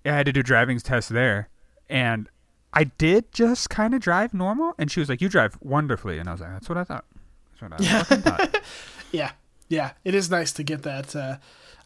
[0.05, 1.49] I had to do driving tests there,
[1.89, 2.29] and
[2.73, 6.27] I did just kind of drive normal, and she was like, "You drive wonderfully," and
[6.27, 7.05] I was like, "That's what I thought."
[7.59, 8.61] That's what I fucking thought.
[9.13, 9.31] Yeah,
[9.69, 11.15] yeah, it is nice to get that.
[11.15, 11.37] Uh,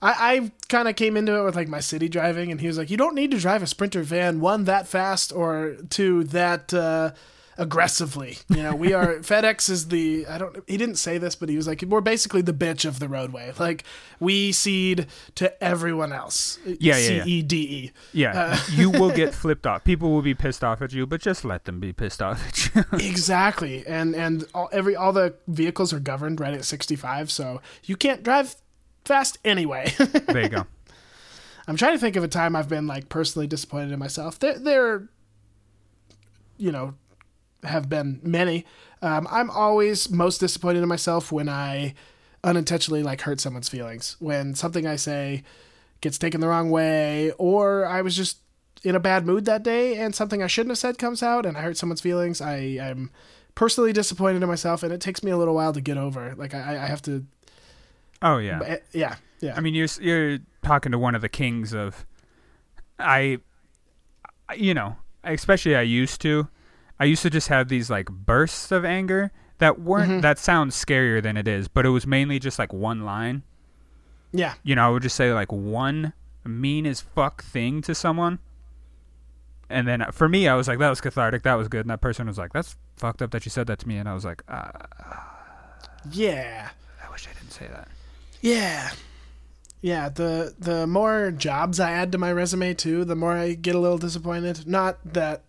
[0.01, 2.77] I, I kind of came into it with like my city driving, and he was
[2.77, 6.73] like, "You don't need to drive a Sprinter van, one that fast, or two that
[6.73, 7.11] uh,
[7.57, 8.39] aggressively.
[8.49, 11.55] You know, we are FedEx is the I don't he didn't say this, but he
[11.55, 13.53] was like we're basically the bitch of the roadway.
[13.59, 13.83] Like
[14.19, 16.57] we cede to everyone else.
[16.65, 17.25] Yeah, yeah, C yeah.
[17.25, 17.91] E D E.
[18.13, 19.83] Yeah, you will get flipped off.
[19.83, 22.65] People will be pissed off at you, but just let them be pissed off at
[22.65, 22.71] you.
[23.11, 27.95] Exactly, and and all, every all the vehicles are governed right at 65, so you
[27.95, 28.55] can't drive
[29.05, 29.93] fast anyway.
[30.27, 30.65] there you go.
[31.67, 34.39] I'm trying to think of a time I've been like personally disappointed in myself.
[34.39, 35.09] There, there,
[36.57, 36.95] you know,
[37.63, 38.65] have been many.
[39.01, 41.93] Um, I'm always most disappointed in myself when I
[42.43, 44.17] unintentionally like hurt someone's feelings.
[44.19, 45.43] When something I say
[46.01, 48.37] gets taken the wrong way, or I was just
[48.83, 51.55] in a bad mood that day and something I shouldn't have said comes out and
[51.55, 52.41] I hurt someone's feelings.
[52.41, 53.11] I I'm
[53.55, 56.33] personally disappointed in myself, and it takes me a little while to get over.
[56.37, 57.25] Like I, I have to,
[58.21, 58.59] Oh yeah.
[58.65, 59.53] eh, yeah, yeah.
[59.55, 62.05] I mean, you're you're talking to one of the kings of,
[62.99, 63.39] I,
[64.55, 66.47] you know, especially I used to,
[66.99, 71.21] I used to just have these like bursts of anger that weren't that sounds scarier
[71.21, 73.43] than it is, but it was mainly just like one line.
[74.31, 74.53] yeah.
[74.63, 78.39] You know, I would just say like one mean as fuck thing to someone.
[79.69, 81.43] And then uh, for me, I was like, that was cathartic.
[81.43, 81.81] That was good.
[81.81, 83.97] And that person was like, that's fucked up that you said that to me.
[83.97, 84.69] And I was like, uh,
[86.11, 86.69] Yeah.
[87.05, 87.87] I wish I didn't say that.
[88.41, 88.91] Yeah.
[89.81, 93.73] Yeah, the the more jobs I add to my resume too, the more I get
[93.75, 94.67] a little disappointed.
[94.67, 95.43] Not that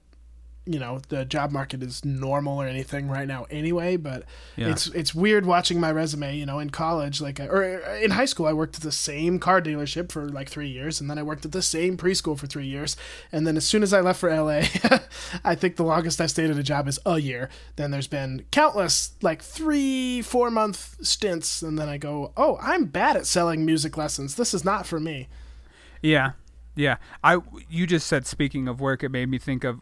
[0.64, 4.22] you know, the job market is normal or anything right now anyway, but
[4.56, 4.68] Yeah.
[4.70, 7.62] it's it's weird watching my resume, you know, in college like I, or
[7.96, 11.10] in high school I worked at the same car dealership for like 3 years and
[11.10, 12.96] then I worked at the same preschool for 3 years
[13.32, 14.62] and then as soon as I left for LA,
[15.44, 17.48] I think the longest I stayed at a job is a year.
[17.74, 22.84] Then there's been countless like 3 4 month stints and then I go, "Oh, I'm
[22.84, 24.36] bad at selling music lessons.
[24.36, 25.28] This is not for me."
[26.02, 26.32] Yeah,
[26.76, 26.96] yeah.
[27.24, 29.80] I you just said speaking of work, it made me think of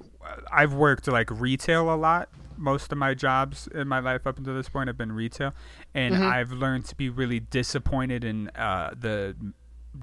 [0.51, 2.29] I've worked like retail a lot.
[2.57, 5.55] Most of my jobs in my life up until this point have been retail,
[5.95, 9.35] and I've learned to be really disappointed in uh, the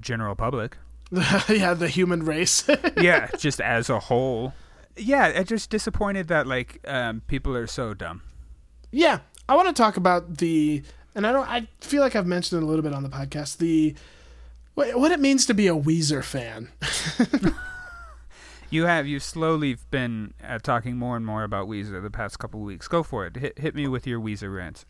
[0.00, 0.76] general public.
[1.48, 2.68] yeah, the human race.
[3.00, 4.54] yeah, just as a whole.
[4.96, 8.22] Yeah, I'm just disappointed that like um, people are so dumb.
[8.90, 10.82] Yeah, I want to talk about the,
[11.14, 11.48] and I don't.
[11.48, 13.58] I feel like I've mentioned it a little bit on the podcast.
[13.58, 13.94] The
[14.74, 16.70] what, what it means to be a Weezer fan.
[18.70, 22.60] You have you slowly been uh, talking more and more about Weezer the past couple
[22.60, 22.86] weeks.
[22.86, 23.36] Go for it.
[23.36, 24.84] Hit hit me with your Weezer rant.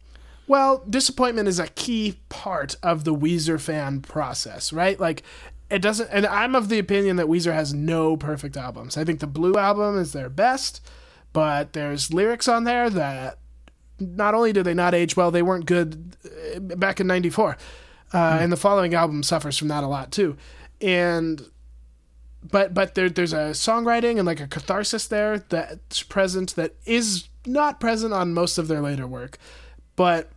[0.49, 4.99] Well, disappointment is a key part of the Weezer fan process, right?
[4.99, 5.23] Like,
[5.71, 8.97] it doesn't, and I'm of the opinion that Weezer has no perfect albums.
[8.97, 10.81] I think the Blue album is their best,
[11.35, 13.39] but there's lyrics on there that
[14.01, 16.17] not only did they not age well, they weren't good
[16.57, 17.59] uh, back in '94,
[18.15, 20.37] uh, and the following album suffers from that a lot too.
[20.81, 21.43] And
[22.43, 27.29] but but there there's a songwriting and like a catharsis there that's present that is
[27.47, 29.39] not present on most of their later work,
[29.97, 30.31] but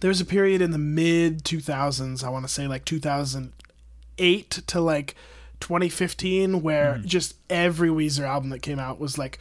[0.00, 5.14] there's a period in the mid 2000s, I want to say like 2008 to like
[5.60, 7.06] 2015, where mm-hmm.
[7.06, 9.38] just every Weezer album that came out was like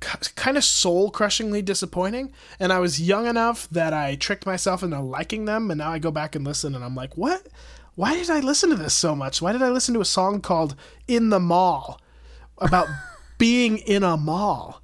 [0.00, 2.32] kind of soul crushingly disappointing.
[2.58, 5.98] And I was young enough that I tricked myself into liking them, and now I
[5.98, 7.46] go back and listen, and I'm like, what?
[7.94, 9.40] Why did I listen to this so much?
[9.40, 10.74] Why did I listen to a song called
[11.06, 12.00] In the Mall
[12.58, 12.88] about
[13.38, 14.80] being in a mall?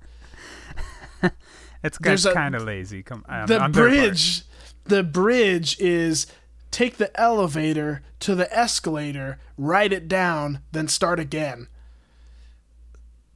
[1.82, 3.02] It's kind of lazy.
[3.02, 3.72] Come um, the part.
[3.72, 4.42] bridge
[4.84, 6.26] the bridge is
[6.70, 11.68] take the elevator to the escalator write it down then start again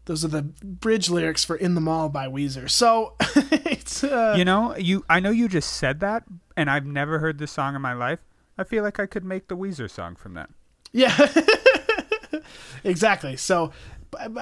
[0.07, 3.15] those are the bridge lyrics for in the mall by weezer so
[3.65, 6.25] it's uh, You know, you I know you just said that,
[6.57, 8.19] and I've never heard this song in my life.
[8.59, 10.51] I feel like I could make the Weezer song from that.
[10.93, 11.17] yeah
[12.85, 13.73] exactly so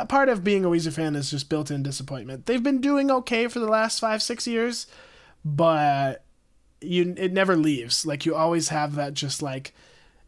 [0.09, 3.59] part of being a weezer fan is just built-in disappointment they've been doing okay for
[3.59, 4.87] the last five six years
[5.45, 6.25] but
[6.81, 9.73] you it never leaves like you always have that just like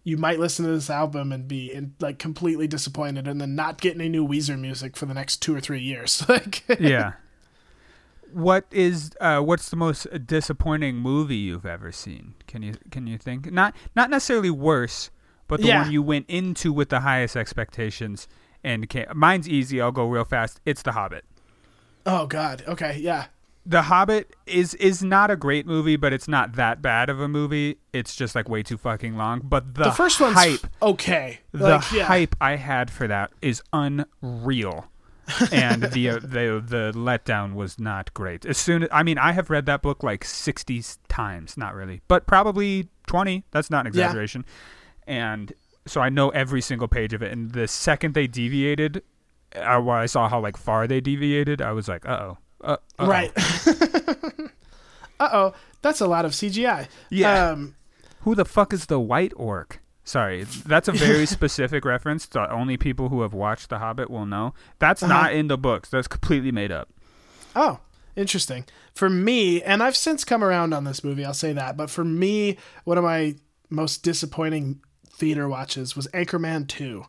[0.02, 3.80] you might listen to this album and be in, like completely disappointed and then not
[3.80, 6.22] get any new Weezer music for the next two or three years.
[6.28, 7.12] like, Yeah.
[8.34, 12.34] What is uh, what's the most disappointing movie you've ever seen?
[12.46, 13.50] Can you can you think?
[13.52, 15.10] Not not necessarily worse,
[15.48, 15.82] but the Yeah.
[15.82, 18.28] one you went into with the highest expectations
[18.62, 19.80] and can mine's easy.
[19.80, 20.60] I'll go real fast.
[20.66, 21.24] It's The Hobbit.
[22.06, 23.26] oh God, okay, yeah,
[23.66, 27.28] The Hobbit is is not a great movie, but it's not that bad of a
[27.28, 27.78] movie.
[27.92, 29.40] It's just like way too fucking long.
[29.42, 31.38] But the, the first one's hype, okay.
[31.52, 32.04] the Like, yeah.
[32.04, 34.86] hype I had for that is unreal.
[35.52, 38.44] And the uh, the the letdown was not great.
[38.44, 42.02] As soon as I mean, I have read that book like sixty times, not really,
[42.08, 43.44] but probably twenty.
[43.50, 44.04] That's not an Yeah.
[44.04, 44.44] exaggeration.
[45.06, 45.52] And
[45.86, 47.30] so I know every single page of it.
[47.32, 49.02] And the second they deviated,
[49.54, 53.06] uh, while I saw how like far they deviated, I was like, uh oh, Uh.
[53.06, 53.32] Right.
[55.20, 56.88] uh oh, that's a lot of CGI.
[57.10, 57.50] Yeah.
[57.50, 57.76] Um,
[58.22, 59.80] Who the fuck is the white orc?
[60.04, 62.26] Sorry, that's a very specific reference.
[62.26, 64.54] that only people who have watched The Hobbit will know.
[64.78, 65.12] That's Uh-huh.
[65.12, 65.88] not in the books.
[65.88, 66.88] That's completely made up.
[67.56, 67.80] Oh,
[68.16, 68.64] interesting.
[68.94, 72.04] For me, and I've since come around on this movie, I'll say that, but for
[72.04, 73.36] me, one of my
[73.70, 77.04] most disappointing theater watches was Anchorman 2.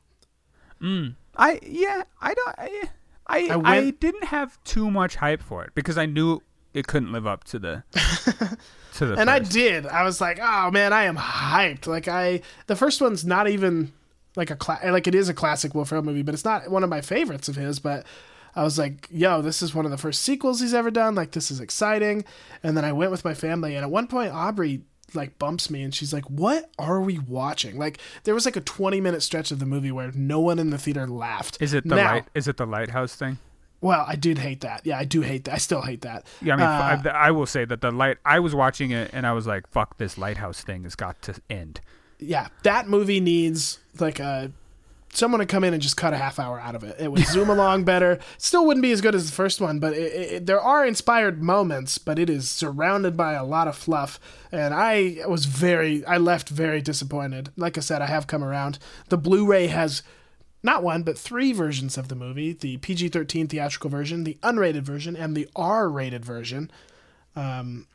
[1.38, 2.56] I yeah, I don't.
[2.60, 2.84] I
[3.28, 6.42] I, I I, didn't have too much hype for it because I knew
[6.76, 7.84] it couldn't live up to the
[8.96, 9.16] to the.
[9.16, 9.86] And I did.
[9.86, 13.94] I was like, "Oh man, I am hyped." Like I the first one's not even
[14.36, 16.84] like a cla- like it is a classic Will Ferrell movie, but it's not one
[16.84, 18.06] of my favorites of his, but
[18.56, 21.16] I was like, "Yo, this is one of the first sequels he's ever done.
[21.16, 22.26] Like this is exciting."
[22.64, 24.82] And then I went with my family and at one point Aubrey
[25.14, 28.62] like bumps me and she's like, "What are we watching?" Like there was like a
[28.62, 31.58] 20 minute stretch of the movie where no one in the theater laughed.
[31.62, 32.26] Is it the now, light?
[32.34, 33.38] Is it the lighthouse thing?
[33.82, 34.82] Well, I did hate that.
[34.84, 35.54] Yeah, I do hate that.
[35.54, 36.26] I still hate that.
[36.42, 38.18] Yeah, I mean, Uh, I, I will say that the light.
[38.26, 41.36] I was watching it and I was like, "Fuck, this lighthouse thing has got to
[41.50, 41.82] end."
[42.18, 44.50] yeah, that movie needs like a
[45.12, 46.96] someone to come in and just cut a half hour out of it.
[47.00, 48.20] It would zoom along better.
[48.38, 51.42] Still wouldn't be as good as the first one, but it, it, there are inspired
[51.44, 51.98] moments.
[51.98, 54.20] But it is surrounded by a lot of fluff,
[54.52, 57.50] and I was very, I left very disappointed.
[57.56, 58.80] Like I said, I have come around.
[59.10, 60.02] The Blu-ray has.
[60.66, 64.82] Not one, but three versions of the movie the PG 13 theatrical version, the unrated
[64.82, 66.72] version, and the R rated version.
[67.36, 67.88] Um,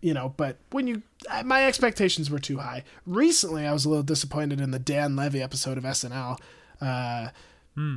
[0.00, 1.02] You know, but when you,
[1.44, 2.84] my expectations were too high.
[3.06, 6.38] Recently, I was a little disappointed in the Dan Levy episode of SNL,
[6.80, 7.28] uh,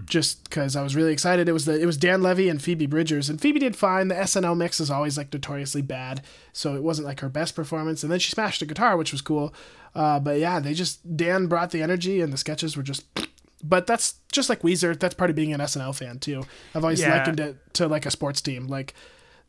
[0.05, 1.49] just because I was really excited.
[1.49, 4.09] It was the it was Dan Levy and Phoebe Bridgers, and Phoebe did fine.
[4.09, 6.21] The SNL mix is always like notoriously bad,
[6.53, 8.03] so it wasn't like her best performance.
[8.03, 9.53] And then she smashed a guitar, which was cool.
[9.95, 13.05] Uh, but yeah, they just Dan brought the energy, and the sketches were just.
[13.63, 15.00] But that's just like Weezer.
[15.00, 16.43] That's part of being an SNL fan too.
[16.76, 17.17] I've always Yeah.
[17.17, 18.67] likened it to like a sports team.
[18.67, 18.93] Like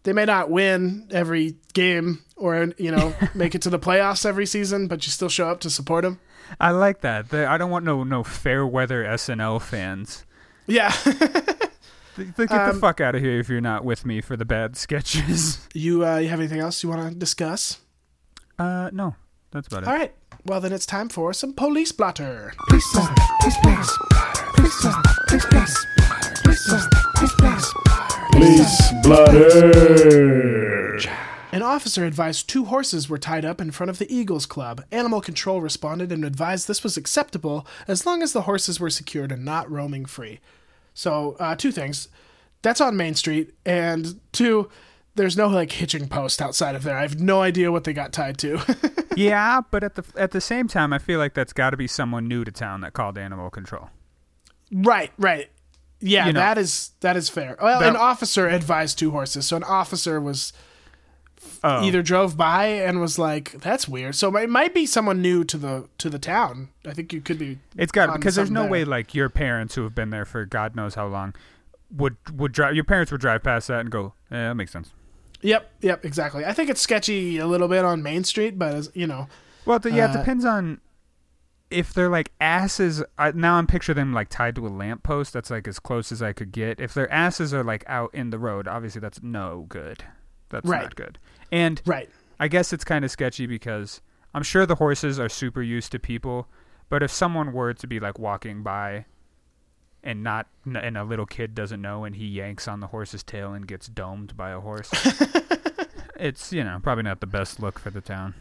[0.05, 4.46] they may not win every game or you know make it to the playoffs every
[4.46, 6.20] season, but you still show up to support them.
[6.61, 7.33] I like that.
[7.33, 10.25] I don't want no no fair weather SNL fans.
[10.66, 10.92] Yeah,
[12.16, 14.77] Get the Um, fuck out of here if you're not with me for the bad
[14.77, 15.66] sketches.
[15.75, 17.79] you uh, you have anything else you want to discuss?
[18.59, 19.16] Uh, no,
[19.51, 19.88] that's about it.
[19.88, 22.52] All right, well then it's time for some police blotter.
[22.68, 23.92] Police blotter, police blotter,
[24.55, 26.09] police blotter, police blotter,
[26.44, 27.83] police blotter, police blotter.
[28.33, 30.98] Police blotter.
[31.52, 34.83] An officer advised two horses were tied up in front of the Eagles Club.
[34.90, 39.31] Animal Control responded and advised this was acceptable as long as the horses were secured
[39.31, 40.40] and not roaming free.
[40.94, 42.09] So, uh, two things.
[42.62, 44.70] That's on Main Street, and two,
[45.14, 46.96] there's no like hitching post outside of there.
[46.96, 48.61] I have no idea what they got tied to.
[49.16, 51.87] yeah, but at the at the same time, I feel like that's got to be
[51.87, 53.90] someone new to town that called animal control.
[54.72, 55.51] right, right.
[56.05, 56.40] Yeah, You know.
[56.40, 57.57] that is that is fair.
[57.62, 60.53] Well, That- an officer advised two horses, so an officer was
[61.64, 65.42] Oh, either drove by and was like, "That's weird." So it might be someone new
[65.44, 66.68] to the to the town.
[66.87, 67.59] I think you could be.
[67.77, 70.44] it's got because there's no something way like your parents who have been there for
[70.44, 71.35] God knows how long
[71.90, 72.75] would would drive.
[72.75, 74.92] Your parents would drive past that and go, "Yeah, that makes sense."
[75.42, 76.44] Yep, yep, exactly.
[76.44, 79.26] I think it's sketchy a little bit on Main Street, but as, you know,
[79.64, 80.81] Well, yeah, it Uh, depends on
[81.70, 83.02] if they're like asses.
[83.18, 85.33] I, now I'm picturing them like tied to a lamppost.
[85.33, 86.81] That's like as close as I could get.
[86.81, 90.05] If their asses are like out in the road, obviously that's no good.
[90.50, 90.83] That's Right.
[90.83, 91.18] not good.
[91.50, 92.11] And right?
[92.38, 94.00] I guess it's kind of sketchy because
[94.35, 96.48] I'm sure the horses are super used to people,
[96.88, 99.07] but if someone were to be like walking by
[100.02, 103.52] and not and a little kid doesn't know and he yanks on the horse's tail
[103.52, 104.90] and gets domed by a horse,
[106.16, 108.34] it's you know probably not the best look for the town.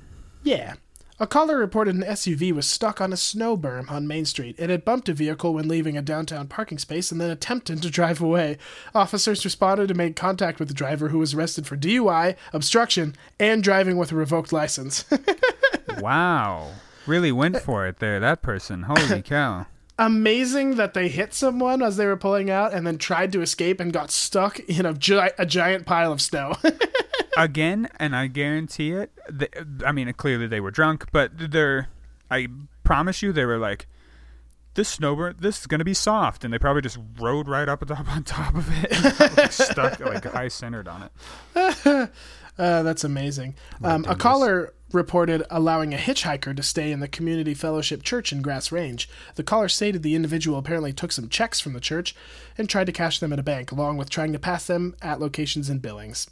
[0.43, 0.75] Yeah.
[1.19, 4.55] A caller reported an SUV was stuck on a snow berm on Main Street.
[4.57, 7.91] It had bumped a vehicle when leaving a downtown parking space and then attempted to
[7.91, 8.57] drive away.
[8.95, 13.63] Officers responded and made contact with the driver who was arrested for DUI, obstruction, and
[13.63, 15.05] driving with a revoked license.
[15.99, 16.71] Wow.
[17.05, 18.83] Really went uh, for it there, that person.
[18.83, 19.67] Holy cow.
[20.01, 23.79] Amazing that they hit someone as they were pulling out and then tried to escape
[23.79, 26.55] and got stuck in a, gi- a giant pile of snow.
[27.37, 29.51] Again, and I guarantee it, th
[29.85, 31.89] I mean, clearly they were drunk, but they're,
[32.31, 32.47] I
[32.83, 33.85] promise you, they were like,
[34.73, 36.43] this snow berm, this is going to be soft.
[36.43, 39.99] And they probably just rode right up on top, on top of it like, stuck,
[39.99, 41.09] like high centered on
[41.55, 42.09] it.
[42.57, 43.55] Uh, that's amazing.
[43.83, 48.41] Um, a caller reported allowing a hitchhiker to stay in the Community Fellowship Church in
[48.41, 49.07] Grass Range.
[49.35, 52.15] The caller stated the individual apparently took some checks from the church
[52.57, 55.19] and tried to cash them at a bank, along with trying to pass them at
[55.19, 56.29] locations in Billings.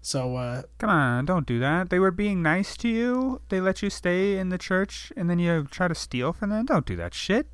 [0.00, 1.90] So, uh, Come on, don't do that.
[1.90, 3.40] They were being nice to you.
[3.48, 6.66] They let you stay in the church, and then you try to steal from them.
[6.66, 7.48] Don't do that shit.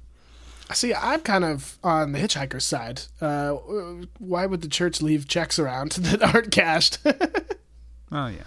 [0.73, 3.03] See, I'm kind of on the hitchhiker's side.
[3.21, 3.53] Uh,
[4.19, 6.99] why would the church leave checks around that aren't cashed?
[8.13, 8.45] Oh yeah.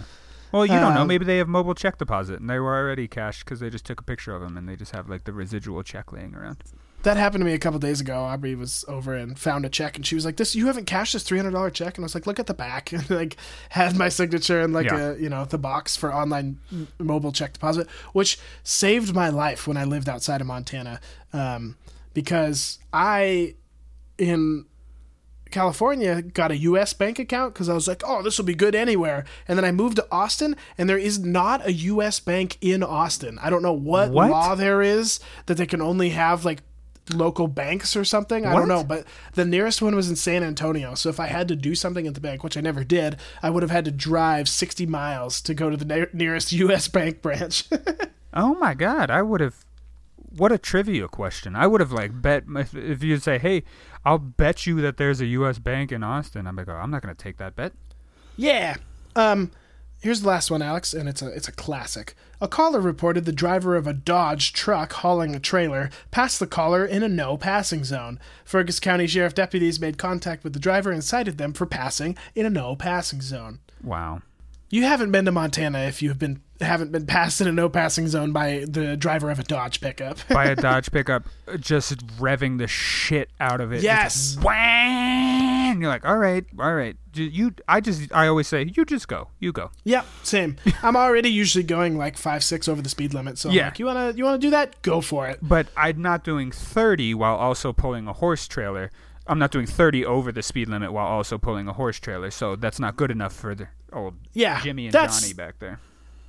[0.52, 1.02] Well, you don't know.
[1.02, 3.84] Um, Maybe they have mobile check deposit, and they were already cashed because they just
[3.84, 6.58] took a picture of them, and they just have like the residual check laying around.
[7.02, 8.14] that happened to me a couple days ago.
[8.20, 11.12] Aubrey was over and found a check, and she was like, "This, you haven't cashed
[11.14, 13.36] this three hundred dollar check." And I was like, "Look at the back," and like
[13.70, 15.10] had my signature and like Yeah.
[15.10, 19.66] a you know the box for online m- mobile check deposit, which saved my life
[19.66, 21.00] when I lived outside of Montana,
[21.32, 21.76] um,
[22.14, 23.56] because I
[24.16, 24.64] in
[25.50, 26.92] California got a U.S.
[26.92, 29.24] bank account because I was like, oh, this will be good anywhere.
[29.48, 32.20] And then I moved to Austin, and there is not a U.S.
[32.20, 33.38] bank in Austin.
[33.40, 34.30] I don't know what, What?
[34.30, 36.62] law there is that they can only have like
[37.14, 38.44] local banks or something.
[38.44, 40.94] I don't know, but the nearest one was in San Antonio.
[40.94, 43.50] So if I had to do something at the bank, which I never did, I
[43.50, 46.88] would have had to drive 60 miles to go to the ne- nearest U.S.
[46.88, 47.64] bank branch.
[48.38, 49.64] Oh my god, I would have.
[50.36, 51.56] What a trivia question!
[51.56, 53.64] I would have like bet if, if you say, "Hey,
[54.04, 55.58] I'll bet you that there's a U.S.
[55.58, 57.72] bank in Austin." I'm like, oh, I'm not gonna take that bet.
[58.36, 58.76] Yeah.
[59.14, 59.50] Um
[60.00, 62.14] here's the last one, Alex, and it's a it's a classic.
[62.40, 66.84] A caller reported the driver of a Dodge truck hauling a trailer passed the caller
[66.84, 68.20] in a no passing zone.
[68.44, 72.46] Fergus County Sheriff deputies made contact with the driver and cited them for passing in
[72.46, 73.60] a no passing zone.
[73.82, 74.22] Wow.
[74.68, 78.08] You haven't been to Montana if you've been haven't been passed in a no passing
[78.08, 80.18] zone by the driver of a Dodge pickup.
[80.28, 81.24] by a Dodge pickup,
[81.60, 83.82] just revving the shit out of it.
[83.82, 84.32] Yes.
[84.34, 85.80] Just whang!
[85.80, 86.96] You're like, all right, all right.
[87.14, 89.70] You- You, I just, I always say, you just go, you go.
[89.84, 90.56] Yep, same.
[90.82, 93.66] I'm already usually going like five six over the speed limit, so Yeah.
[93.66, 94.80] like, you wanna you wanna do that?
[94.82, 95.38] Go for it.
[95.42, 98.90] But I'm not doing 30 while also pulling a horse trailer.
[99.28, 102.30] I'm not doing 30 over the speed limit while also pulling a horse trailer.
[102.30, 105.80] So that's not good enough for the old Yeah, Jimmy and that's- Johnny back there.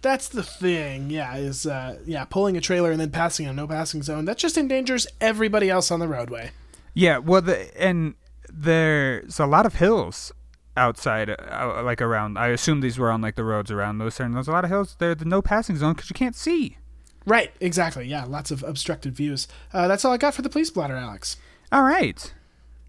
[0.04, 3.68] That's the thing, yeah, is uh yeah, pulling a trailer and then passing a no
[3.68, 4.26] passing zone.
[4.26, 6.52] That just endangers everybody else on the roadway.
[6.94, 8.14] Yeah, well, the, and
[8.48, 10.32] there's a lot of hills
[10.76, 12.38] outside, uh, like around.
[12.38, 14.70] I assume these were on like the roads around those, and there's a lot of
[14.70, 14.96] hills.
[15.00, 16.78] There's the no passing zone because you can't see.
[17.26, 18.08] Right, exactly.
[18.08, 19.48] Yeah, lots of obstructed views.
[19.74, 21.38] Uh, that's all I got for the police blotter, Alex.
[21.72, 22.34] All right.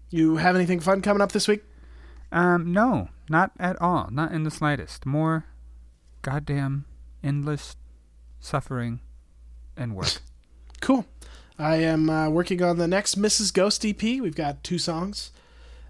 [0.09, 1.63] You have anything fun coming up this week?
[2.31, 4.09] Um, no, not at all.
[4.11, 5.05] Not in the slightest.
[5.05, 5.45] More
[6.21, 6.85] goddamn
[7.23, 7.75] endless
[8.39, 8.99] suffering
[9.77, 10.07] and work.
[10.81, 11.05] Cool.
[11.57, 13.53] I am uh, working on the next Mrs.
[13.53, 14.01] Ghost EP.
[14.01, 15.31] We've got two songs,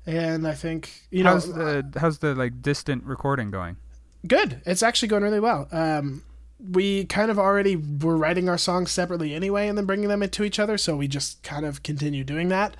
[0.04, 3.78] and I think you know how's the how's the like distant recording going?
[4.26, 4.64] good.
[4.66, 5.68] It's actually going really well.
[5.72, 6.24] Um,
[6.60, 10.44] we kind of already were writing our songs separately anyway, and then bringing them into
[10.44, 10.76] each other.
[10.76, 12.76] So we just kind of continue doing that.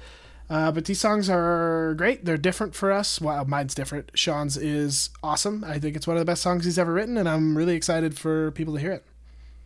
[0.50, 2.26] Uh, but these songs are great.
[2.26, 3.22] They're different for us.
[3.22, 4.12] Well, mine's different.
[4.16, 5.64] Sean's is awesome.
[5.64, 8.18] I think it's one of the best songs he's ever written, and I'm really excited
[8.18, 9.06] for people to hear it.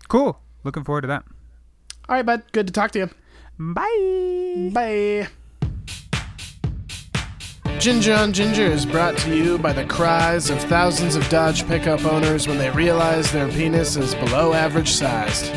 [0.10, 0.40] Cool.
[0.64, 1.24] Looking forward to that.
[2.10, 2.44] All right, bud.
[2.52, 3.10] Good to talk to you.
[3.58, 4.72] Bye.
[4.74, 5.28] Bye.
[7.80, 12.06] Ginger on Ginger is brought to you by the cries of thousands of Dodge pickup
[12.06, 15.52] owners when they realize their penis is below average sized.